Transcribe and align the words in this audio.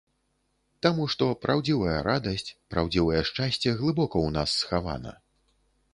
Таму 0.85 1.03
што 1.13 1.27
праўдзівая 1.43 1.99
радасць, 2.09 2.55
праўдзівае 2.77 3.21
шчасце 3.31 3.77
глыбока 3.83 4.13
ў 4.13 4.29
нас 4.39 4.49
схавана. 4.63 5.13